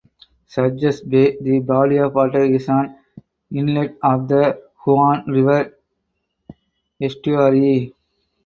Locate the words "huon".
4.83-5.23